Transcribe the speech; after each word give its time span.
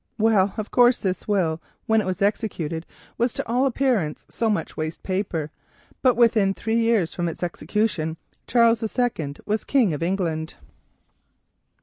Of 0.19 0.71
course, 0.71 0.97
this 0.97 1.27
will, 1.27 1.61
when 1.85 2.01
it 2.01 2.07
was 2.07 2.23
executed, 2.23 2.87
was 3.19 3.33
to 3.33 3.47
all 3.47 3.67
appearance 3.67 4.25
so 4.31 4.49
much 4.49 4.75
waste 4.75 5.03
paper, 5.03 5.51
but 6.01 6.17
within 6.17 6.55
three 6.55 6.79
years 6.79 7.13
from 7.13 7.27
that 7.27 7.37
date 7.37 8.15
Charles 8.47 8.81
II. 8.99 9.33
was 9.45 9.63
King 9.63 9.93
of 9.93 10.01
England. 10.01 10.55